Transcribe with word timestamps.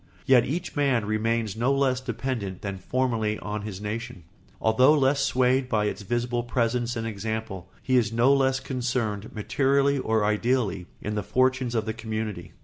Yet 0.25 0.45
each 0.47 0.75
man 0.75 1.05
remains 1.05 1.55
no 1.55 1.71
less 1.71 2.01
dependent 2.01 2.63
than 2.63 2.79
formerly 2.79 3.37
on 3.37 3.61
his 3.61 3.79
nation, 3.79 4.23
although 4.59 4.97
less 4.97 5.21
swayed 5.23 5.69
by 5.69 5.85
its 5.85 6.01
visible 6.01 6.41
presence 6.41 6.95
and 6.95 7.05
example; 7.05 7.69
he 7.83 7.97
is 7.97 8.11
no 8.11 8.33
less 8.33 8.59
concerned, 8.59 9.31
materially 9.31 9.97
and 9.97 10.05
ideally, 10.23 10.87
in 11.03 11.13
the 11.13 11.21
fortunes 11.21 11.75
of 11.75 11.85
the 11.85 11.93
community. 11.93 12.51